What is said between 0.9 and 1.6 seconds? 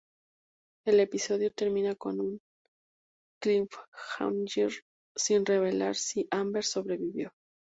episodio